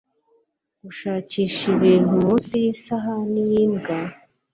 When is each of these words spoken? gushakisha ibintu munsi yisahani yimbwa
gushakisha 0.83 1.63
ibintu 1.75 2.11
munsi 2.23 2.51
yisahani 2.63 3.41
yimbwa 3.51 3.97